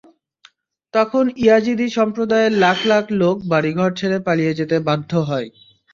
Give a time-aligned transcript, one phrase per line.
[0.93, 5.47] তখন ইয়াজিদি সম্প্রদায়ের লাখ লাখ লোক বাড়িঘর ছেড়ে পালিয়ে যেতে বাধ্য হয়।